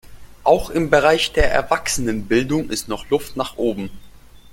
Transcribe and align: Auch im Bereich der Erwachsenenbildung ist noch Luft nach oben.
Auch 0.43 0.71
im 0.71 0.89
Bereich 0.89 1.31
der 1.31 1.51
Erwachsenenbildung 1.51 2.71
ist 2.71 2.87
noch 2.87 3.07
Luft 3.11 3.37
nach 3.37 3.57
oben. 3.57 3.91